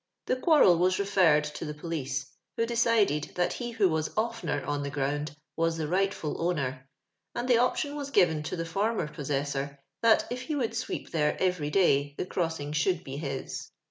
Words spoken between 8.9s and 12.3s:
possessor, Uiat if he would sweep there every day the